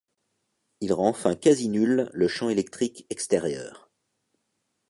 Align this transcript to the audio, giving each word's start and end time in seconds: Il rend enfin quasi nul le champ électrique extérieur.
Il 0.79 0.93
rend 0.93 1.09
enfin 1.09 1.35
quasi 1.35 1.69
nul 1.69 2.09
le 2.11 2.27
champ 2.27 2.49
électrique 2.49 3.05
extérieur. 3.11 3.91